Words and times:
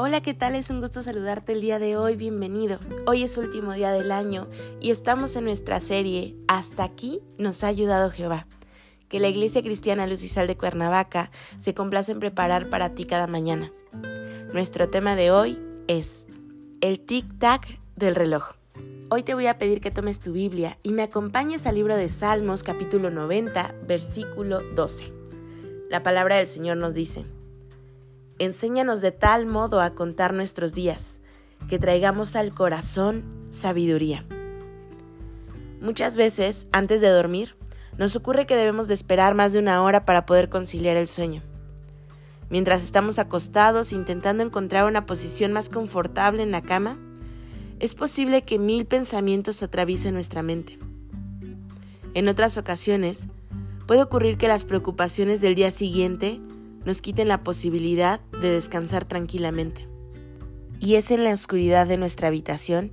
Hola, 0.00 0.20
¿qué 0.20 0.32
tal? 0.32 0.54
Es 0.54 0.70
un 0.70 0.80
gusto 0.80 1.02
saludarte 1.02 1.50
el 1.50 1.60
día 1.60 1.80
de 1.80 1.96
hoy, 1.96 2.14
bienvenido. 2.14 2.78
Hoy 3.08 3.24
es 3.24 3.36
último 3.36 3.72
día 3.72 3.90
del 3.90 4.12
año 4.12 4.48
y 4.80 4.92
estamos 4.92 5.34
en 5.34 5.42
nuestra 5.42 5.80
serie 5.80 6.36
Hasta 6.46 6.84
aquí 6.84 7.20
nos 7.36 7.64
ha 7.64 7.66
ayudado 7.66 8.12
Jehová, 8.12 8.46
que 9.08 9.18
la 9.18 9.26
Iglesia 9.26 9.60
Cristiana 9.60 10.06
Luz 10.06 10.22
y 10.22 10.28
Sal 10.28 10.46
de 10.46 10.56
Cuernavaca 10.56 11.32
se 11.58 11.74
complace 11.74 12.12
en 12.12 12.20
preparar 12.20 12.70
para 12.70 12.94
ti 12.94 13.06
cada 13.06 13.26
mañana. 13.26 13.72
Nuestro 14.52 14.88
tema 14.88 15.16
de 15.16 15.32
hoy 15.32 15.58
es 15.88 16.28
el 16.80 17.04
tic-tac 17.04 17.66
del 17.96 18.14
reloj. 18.14 18.52
Hoy 19.10 19.24
te 19.24 19.34
voy 19.34 19.48
a 19.48 19.58
pedir 19.58 19.80
que 19.80 19.90
tomes 19.90 20.20
tu 20.20 20.32
Biblia 20.32 20.78
y 20.84 20.92
me 20.92 21.02
acompañes 21.02 21.66
al 21.66 21.74
libro 21.74 21.96
de 21.96 22.08
Salmos 22.08 22.62
capítulo 22.62 23.10
90, 23.10 23.74
versículo 23.88 24.60
12. 24.76 25.12
La 25.90 26.04
palabra 26.04 26.36
del 26.36 26.46
Señor 26.46 26.76
nos 26.76 26.94
dice, 26.94 27.24
Enséñanos 28.40 29.00
de 29.00 29.10
tal 29.10 29.46
modo 29.46 29.80
a 29.80 29.90
contar 29.96 30.32
nuestros 30.32 30.72
días, 30.72 31.18
que 31.68 31.80
traigamos 31.80 32.36
al 32.36 32.54
corazón 32.54 33.24
sabiduría. 33.50 34.24
Muchas 35.80 36.16
veces, 36.16 36.68
antes 36.70 37.00
de 37.00 37.08
dormir, 37.08 37.56
nos 37.98 38.14
ocurre 38.14 38.46
que 38.46 38.54
debemos 38.54 38.86
de 38.86 38.94
esperar 38.94 39.34
más 39.34 39.52
de 39.52 39.58
una 39.58 39.82
hora 39.82 40.04
para 40.04 40.24
poder 40.24 40.48
conciliar 40.48 40.96
el 40.96 41.08
sueño. 41.08 41.42
Mientras 42.48 42.84
estamos 42.84 43.18
acostados 43.18 43.92
intentando 43.92 44.44
encontrar 44.44 44.84
una 44.84 45.04
posición 45.04 45.52
más 45.52 45.68
confortable 45.68 46.44
en 46.44 46.52
la 46.52 46.62
cama, 46.62 46.96
es 47.80 47.96
posible 47.96 48.42
que 48.42 48.60
mil 48.60 48.86
pensamientos 48.86 49.64
atraviesen 49.64 50.14
nuestra 50.14 50.42
mente. 50.42 50.78
En 52.14 52.28
otras 52.28 52.56
ocasiones, 52.56 53.26
puede 53.88 54.02
ocurrir 54.02 54.38
que 54.38 54.46
las 54.46 54.64
preocupaciones 54.64 55.40
del 55.40 55.56
día 55.56 55.72
siguiente 55.72 56.40
nos 56.84 57.02
quiten 57.02 57.28
la 57.28 57.42
posibilidad 57.42 58.20
de 58.40 58.50
descansar 58.50 59.04
tranquilamente. 59.04 59.88
Y 60.80 60.94
es 60.94 61.10
en 61.10 61.24
la 61.24 61.32
oscuridad 61.32 61.86
de 61.86 61.98
nuestra 61.98 62.28
habitación 62.28 62.92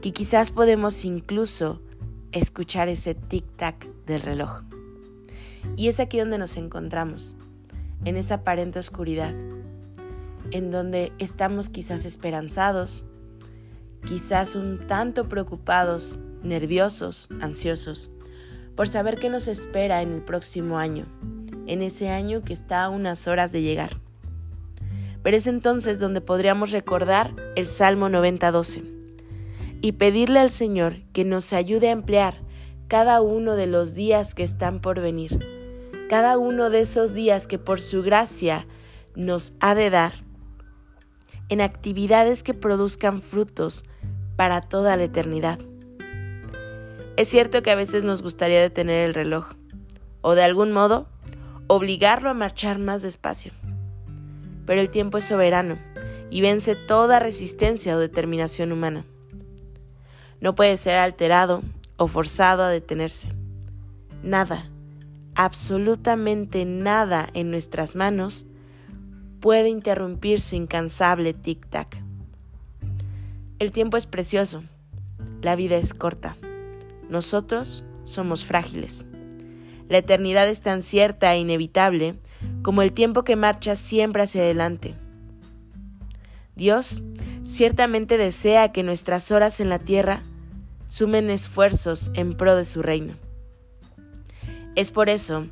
que 0.00 0.12
quizás 0.12 0.50
podemos 0.50 1.04
incluso 1.04 1.82
escuchar 2.32 2.88
ese 2.88 3.16
tic-tac 3.16 3.86
del 4.06 4.22
reloj. 4.22 4.62
Y 5.76 5.88
es 5.88 6.00
aquí 6.00 6.18
donde 6.18 6.38
nos 6.38 6.56
encontramos, 6.56 7.36
en 8.04 8.16
esa 8.16 8.36
aparente 8.36 8.78
oscuridad, 8.78 9.34
en 10.50 10.70
donde 10.70 11.12
estamos 11.18 11.68
quizás 11.68 12.04
esperanzados, 12.04 13.04
quizás 14.06 14.54
un 14.56 14.86
tanto 14.86 15.28
preocupados, 15.28 16.18
nerviosos, 16.42 17.28
ansiosos, 17.40 18.10
por 18.74 18.88
saber 18.88 19.18
qué 19.18 19.28
nos 19.28 19.48
espera 19.48 20.02
en 20.02 20.12
el 20.12 20.22
próximo 20.22 20.78
año 20.78 21.06
en 21.68 21.82
ese 21.82 22.08
año 22.08 22.42
que 22.42 22.52
está 22.52 22.84
a 22.84 22.88
unas 22.88 23.28
horas 23.28 23.52
de 23.52 23.62
llegar. 23.62 23.90
Pero 25.22 25.36
es 25.36 25.46
entonces 25.46 25.98
donde 26.00 26.20
podríamos 26.20 26.70
recordar 26.70 27.34
el 27.54 27.68
Salmo 27.68 28.08
90.12 28.08 28.82
y 29.80 29.92
pedirle 29.92 30.40
al 30.40 30.50
Señor 30.50 31.02
que 31.12 31.24
nos 31.24 31.52
ayude 31.52 31.88
a 31.88 31.92
emplear 31.92 32.40
cada 32.88 33.20
uno 33.20 33.54
de 33.54 33.66
los 33.66 33.94
días 33.94 34.34
que 34.34 34.42
están 34.42 34.80
por 34.80 35.00
venir, 35.00 35.46
cada 36.08 36.38
uno 36.38 36.70
de 36.70 36.80
esos 36.80 37.14
días 37.14 37.46
que 37.46 37.58
por 37.58 37.80
su 37.80 38.02
gracia 38.02 38.66
nos 39.14 39.52
ha 39.60 39.74
de 39.74 39.90
dar, 39.90 40.24
en 41.50 41.60
actividades 41.60 42.42
que 42.42 42.54
produzcan 42.54 43.22
frutos 43.22 43.84
para 44.36 44.60
toda 44.60 44.96
la 44.96 45.04
eternidad. 45.04 45.58
Es 47.16 47.28
cierto 47.28 47.62
que 47.62 47.70
a 47.70 47.74
veces 47.74 48.04
nos 48.04 48.22
gustaría 48.22 48.60
detener 48.60 49.08
el 49.08 49.14
reloj, 49.14 49.54
o 50.20 50.34
de 50.34 50.44
algún 50.44 50.72
modo 50.72 51.08
obligarlo 51.68 52.30
a 52.30 52.34
marchar 52.34 52.78
más 52.78 53.02
despacio. 53.02 53.52
Pero 54.66 54.80
el 54.80 54.90
tiempo 54.90 55.18
es 55.18 55.24
soberano 55.24 55.78
y 56.30 56.40
vence 56.40 56.74
toda 56.74 57.20
resistencia 57.20 57.94
o 57.94 57.98
determinación 57.98 58.72
humana. 58.72 59.04
No 60.40 60.54
puede 60.54 60.76
ser 60.76 60.96
alterado 60.96 61.62
o 61.96 62.08
forzado 62.08 62.62
a 62.62 62.68
detenerse. 62.68 63.28
Nada, 64.22 64.70
absolutamente 65.34 66.64
nada 66.64 67.28
en 67.34 67.50
nuestras 67.50 67.96
manos 67.96 68.46
puede 69.40 69.68
interrumpir 69.68 70.40
su 70.40 70.56
incansable 70.56 71.34
tic-tac. 71.34 72.02
El 73.58 73.72
tiempo 73.72 73.96
es 73.96 74.06
precioso, 74.06 74.62
la 75.42 75.56
vida 75.56 75.76
es 75.76 75.94
corta, 75.94 76.36
nosotros 77.08 77.84
somos 78.04 78.44
frágiles. 78.44 79.06
La 79.88 79.98
eternidad 79.98 80.48
es 80.48 80.60
tan 80.60 80.82
cierta 80.82 81.34
e 81.34 81.40
inevitable 81.40 82.14
como 82.62 82.82
el 82.82 82.92
tiempo 82.92 83.24
que 83.24 83.36
marcha 83.36 83.74
siempre 83.74 84.22
hacia 84.22 84.42
adelante. 84.42 84.94
Dios 86.56 87.02
ciertamente 87.44 88.18
desea 88.18 88.72
que 88.72 88.82
nuestras 88.82 89.30
horas 89.30 89.60
en 89.60 89.70
la 89.70 89.78
tierra 89.78 90.22
sumen 90.86 91.30
esfuerzos 91.30 92.10
en 92.14 92.34
pro 92.36 92.56
de 92.56 92.64
su 92.64 92.82
reino. 92.82 93.14
Es 94.74 94.90
por 94.90 95.08
eso 95.08 95.46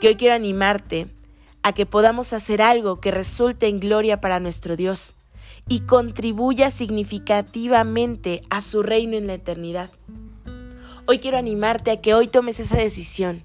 que 0.00 0.08
hoy 0.08 0.16
quiero 0.16 0.34
animarte 0.34 1.08
a 1.62 1.72
que 1.72 1.84
podamos 1.84 2.32
hacer 2.32 2.62
algo 2.62 3.00
que 3.00 3.10
resulte 3.10 3.68
en 3.68 3.78
gloria 3.78 4.20
para 4.20 4.40
nuestro 4.40 4.76
Dios 4.76 5.14
y 5.68 5.80
contribuya 5.80 6.70
significativamente 6.70 8.40
a 8.50 8.62
su 8.62 8.82
reino 8.82 9.16
en 9.16 9.26
la 9.26 9.34
eternidad. 9.34 9.90
Hoy 11.06 11.18
quiero 11.18 11.36
animarte 11.36 11.90
a 11.90 12.00
que 12.00 12.14
hoy 12.14 12.26
tomes 12.26 12.58
esa 12.58 12.78
decisión 12.78 13.42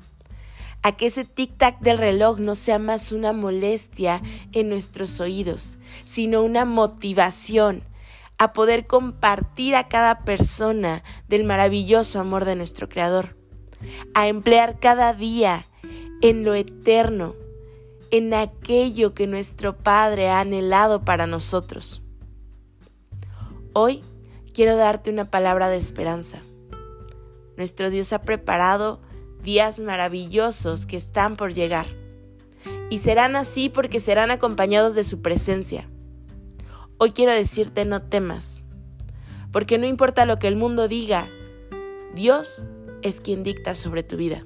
a 0.82 0.96
que 0.96 1.08
ese 1.08 1.26
tic-tac 1.26 1.80
del 1.80 1.98
reloj 1.98 2.40
no 2.40 2.56
sea 2.56 2.80
más 2.80 3.12
una 3.12 3.34
molestia 3.34 4.22
en 4.52 4.70
nuestros 4.70 5.20
oídos, 5.20 5.80
sino 6.06 6.44
una 6.44 6.66
motivación 6.66 7.84
a 8.38 8.54
poder 8.54 8.86
compartir 8.88 9.76
a 9.76 9.88
cada 9.88 10.20
persona 10.24 11.04
del 11.28 11.44
maravilloso 11.44 12.20
amor 12.20 12.46
de 12.46 12.56
nuestro 12.56 12.88
Creador, 12.88 13.36
a 14.14 14.28
emplear 14.28 14.80
cada 14.80 15.14
día 15.14 15.66
en 16.22 16.44
lo 16.44 16.54
eterno, 16.54 17.36
en 18.12 18.34
aquello 18.34 19.14
que 19.14 19.28
nuestro 19.28 19.78
Padre 19.78 20.30
ha 20.30 20.40
anhelado 20.40 21.04
para 21.04 21.28
nosotros. 21.28 22.02
Hoy 23.74 24.04
quiero 24.54 24.76
darte 24.76 25.12
una 25.12 25.26
palabra 25.26 25.70
de 25.70 25.78
esperanza. 25.78 26.42
Nuestro 27.58 27.90
Dios 27.90 28.14
ha 28.14 28.22
preparado 28.22 29.02
días 29.48 29.80
maravillosos 29.80 30.86
que 30.86 30.98
están 30.98 31.38
por 31.38 31.54
llegar. 31.54 31.88
Y 32.90 32.98
serán 32.98 33.38
así 33.38 33.70
porque 33.70 34.02
serán 34.02 34.30
acompañados 34.30 34.94
de 34.94 35.06
su 35.06 35.22
presencia. 35.22 35.90
Hoy 36.98 37.12
quiero 37.12 37.32
decirte 37.32 37.86
no 37.86 38.02
temas, 38.02 38.66
porque 39.54 39.78
no 39.78 39.86
importa 39.86 40.26
lo 40.26 40.38
que 40.38 40.50
el 40.50 40.58
mundo 40.58 40.90
diga, 40.90 41.30
Dios 42.14 42.68
es 43.02 43.22
quien 43.22 43.44
dicta 43.44 43.74
sobre 43.74 44.04
tu 44.04 44.18
vida. 44.18 44.44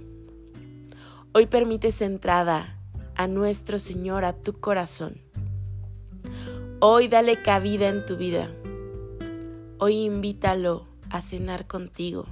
Hoy 1.33 1.47
permites 1.47 1.99
entrada 2.03 2.77
a 3.15 3.27
nuestro 3.27 3.79
Señor 3.79 4.23
a 4.23 4.33
tu 4.33 4.53
corazón. 4.53 5.19
Hoy 6.79 7.07
dale 7.07 7.41
cabida 7.41 7.89
en 7.89 8.05
tu 8.05 8.17
vida. 8.17 8.51
Hoy 9.79 10.03
invítalo 10.03 10.85
a 11.09 11.21
cenar 11.21 11.65
contigo. 11.65 12.27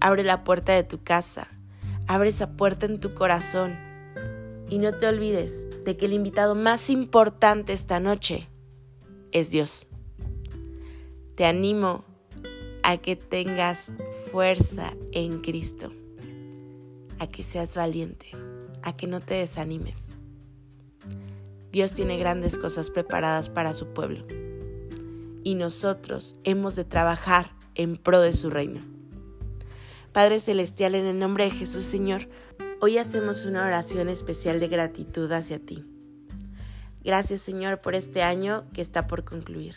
Abre 0.00 0.22
la 0.22 0.44
puerta 0.44 0.74
de 0.74 0.84
tu 0.84 1.02
casa 1.02 1.57
abre 2.08 2.30
esa 2.30 2.56
puerta 2.56 2.86
en 2.86 2.98
tu 2.98 3.14
corazón 3.14 3.78
y 4.68 4.78
no 4.78 4.94
te 4.94 5.06
olvides 5.06 5.66
de 5.84 5.96
que 5.96 6.06
el 6.06 6.14
invitado 6.14 6.54
más 6.54 6.90
importante 6.90 7.72
esta 7.72 8.00
noche 8.00 8.48
es 9.30 9.50
Dios. 9.50 9.86
Te 11.36 11.44
animo 11.44 12.04
a 12.82 12.96
que 12.96 13.14
tengas 13.14 13.92
fuerza 14.30 14.94
en 15.12 15.40
Cristo, 15.40 15.92
a 17.18 17.26
que 17.26 17.42
seas 17.42 17.76
valiente, 17.76 18.30
a 18.82 18.96
que 18.96 19.06
no 19.06 19.20
te 19.20 19.34
desanimes. 19.34 20.12
Dios 21.70 21.92
tiene 21.92 22.16
grandes 22.18 22.58
cosas 22.58 22.90
preparadas 22.90 23.50
para 23.50 23.74
su 23.74 23.92
pueblo 23.92 24.24
y 25.44 25.54
nosotros 25.54 26.36
hemos 26.44 26.76
de 26.76 26.84
trabajar 26.84 27.52
en 27.74 27.96
pro 27.96 28.20
de 28.20 28.32
su 28.32 28.50
reino. 28.50 28.97
Padre 30.18 30.40
Celestial, 30.40 30.96
en 30.96 31.06
el 31.06 31.16
nombre 31.16 31.44
de 31.44 31.52
Jesús, 31.52 31.84
Señor, 31.84 32.28
hoy 32.80 32.98
hacemos 32.98 33.44
una 33.44 33.64
oración 33.64 34.08
especial 34.08 34.58
de 34.58 34.66
gratitud 34.66 35.30
hacia 35.30 35.60
ti. 35.60 35.84
Gracias, 37.04 37.40
Señor, 37.40 37.80
por 37.80 37.94
este 37.94 38.24
año 38.24 38.64
que 38.72 38.80
está 38.80 39.06
por 39.06 39.24
concluir. 39.24 39.76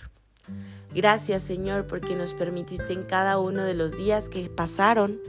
Gracias 0.95 1.43
Señor 1.43 1.85
porque 1.85 2.15
nos 2.15 2.33
permitiste 2.33 2.91
en 2.93 3.03
cada 3.03 3.37
uno 3.37 3.63
de 3.63 3.75
los 3.75 3.95
días 3.95 4.29
que 4.29 4.49
pasaron 4.49 5.19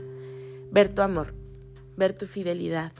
ver 0.71 0.89
tu 0.89 1.03
amor, 1.03 1.35
ver 1.95 2.13
tu 2.13 2.25
fidelidad 2.25 2.91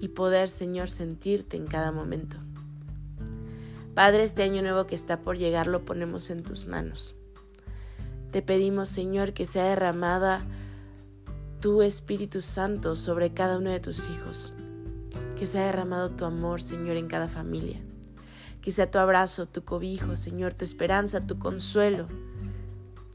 y 0.00 0.08
poder 0.08 0.48
Señor 0.48 0.90
sentirte 0.90 1.56
en 1.56 1.68
cada 1.68 1.92
momento. 1.92 2.38
Padre, 3.94 4.24
este 4.24 4.42
año 4.42 4.62
nuevo 4.62 4.88
que 4.88 4.96
está 4.96 5.20
por 5.20 5.38
llegar 5.38 5.68
lo 5.68 5.84
ponemos 5.84 6.28
en 6.30 6.42
tus 6.42 6.66
manos. 6.66 7.14
Te 8.32 8.42
pedimos 8.42 8.88
Señor 8.88 9.32
que 9.32 9.46
sea 9.46 9.66
derramada 9.66 10.44
tu 11.64 11.80
Espíritu 11.80 12.42
Santo 12.42 12.94
sobre 12.94 13.32
cada 13.32 13.56
uno 13.56 13.70
de 13.70 13.80
tus 13.80 14.10
hijos, 14.10 14.52
que 15.38 15.46
sea 15.46 15.64
derramado 15.64 16.10
tu 16.10 16.26
amor 16.26 16.60
Señor 16.60 16.98
en 16.98 17.08
cada 17.08 17.26
familia 17.26 17.80
que 18.60 18.70
sea 18.70 18.90
tu 18.90 18.98
abrazo, 18.98 19.46
tu 19.46 19.64
cobijo, 19.64 20.14
Señor, 20.14 20.52
tu 20.52 20.66
esperanza, 20.66 21.26
tu 21.26 21.38
consuelo 21.38 22.06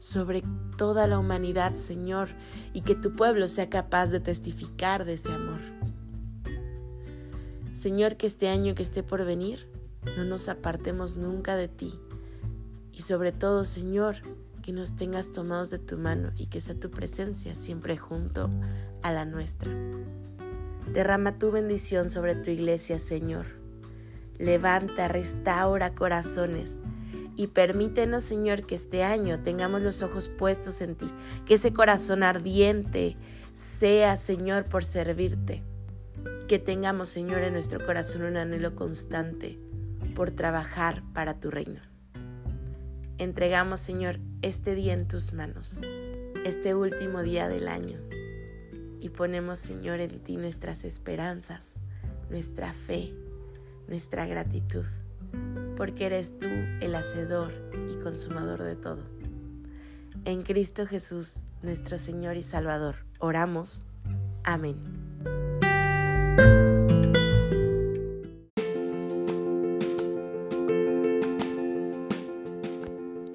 sobre 0.00 0.42
toda 0.76 1.06
la 1.06 1.20
humanidad, 1.20 1.76
Señor, 1.76 2.30
y 2.72 2.80
que 2.80 2.96
tu 2.96 3.14
pueblo 3.14 3.46
sea 3.46 3.70
capaz 3.70 4.10
de 4.10 4.18
testificar 4.18 5.04
de 5.04 5.14
ese 5.14 5.30
amor. 5.30 5.60
Señor, 7.74 8.16
que 8.16 8.26
este 8.26 8.48
año 8.48 8.74
que 8.74 8.82
esté 8.82 9.04
por 9.04 9.24
venir, 9.24 9.68
no 10.16 10.24
nos 10.24 10.48
apartemos 10.48 11.16
nunca 11.16 11.54
de 11.54 11.68
ti. 11.68 12.00
Y 12.92 13.02
sobre 13.02 13.30
todo, 13.30 13.64
Señor, 13.64 14.16
nos 14.72 14.96
tengas 14.96 15.32
tomados 15.32 15.70
de 15.70 15.78
tu 15.78 15.98
mano 15.98 16.32
y 16.36 16.46
que 16.46 16.60
sea 16.60 16.74
tu 16.74 16.90
presencia 16.90 17.54
siempre 17.54 17.96
junto 17.96 18.50
a 19.02 19.12
la 19.12 19.24
nuestra. 19.24 19.70
Derrama 20.92 21.38
tu 21.38 21.50
bendición 21.50 22.10
sobre 22.10 22.34
tu 22.34 22.50
iglesia, 22.50 22.98
Señor 22.98 23.60
levanta, 24.40 25.06
restaura 25.06 25.94
corazones. 25.94 26.80
Y 27.36 27.48
permítenos, 27.48 28.24
Señor, 28.24 28.66
que 28.66 28.74
este 28.74 29.04
año 29.04 29.42
tengamos 29.42 29.82
los 29.82 30.02
ojos 30.02 30.28
puestos 30.28 30.80
en 30.80 30.96
ti, 30.96 31.10
que 31.46 31.54
ese 31.54 31.72
corazón 31.72 32.22
ardiente 32.22 33.16
sea, 33.54 34.16
Señor, 34.16 34.66
por 34.66 34.84
servirte. 34.84 35.62
Que 36.48 36.58
tengamos, 36.58 37.08
Señor, 37.08 37.42
en 37.42 37.52
nuestro 37.52 37.84
corazón 37.84 38.22
un 38.22 38.36
anhelo 38.36 38.74
constante 38.74 39.58
por 40.14 40.32
trabajar 40.32 41.02
para 41.14 41.38
tu 41.38 41.50
reino. 41.50 41.89
Entregamos, 43.20 43.80
Señor, 43.80 44.18
este 44.40 44.74
día 44.74 44.94
en 44.94 45.06
tus 45.06 45.34
manos, 45.34 45.82
este 46.46 46.74
último 46.74 47.20
día 47.20 47.50
del 47.50 47.68
año, 47.68 47.98
y 48.98 49.10
ponemos, 49.10 49.58
Señor, 49.58 50.00
en 50.00 50.20
ti 50.20 50.38
nuestras 50.38 50.84
esperanzas, 50.84 51.80
nuestra 52.30 52.72
fe, 52.72 53.12
nuestra 53.88 54.24
gratitud, 54.24 54.86
porque 55.76 56.06
eres 56.06 56.38
tú 56.38 56.46
el 56.46 56.94
hacedor 56.94 57.52
y 57.90 58.02
consumador 58.02 58.62
de 58.62 58.76
todo. 58.76 59.02
En 60.24 60.40
Cristo 60.40 60.86
Jesús, 60.86 61.44
nuestro 61.60 61.98
Señor 61.98 62.38
y 62.38 62.42
Salvador, 62.42 63.04
oramos. 63.18 63.84
Amén. 64.44 64.99